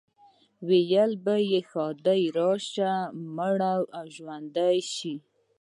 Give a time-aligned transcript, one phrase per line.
[0.67, 2.91] ویل به یې ښادي راشي،
[3.37, 5.15] مړی او ژوندی شي.